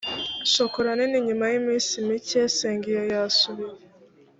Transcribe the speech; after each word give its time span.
shokola 0.53 0.89
nini 0.97 1.17
nyuma 1.27 1.45
y 1.51 1.55
iminsi 1.59 1.93
mike 2.07 2.41
sergio 2.57 3.01
yasubiye 3.13 3.77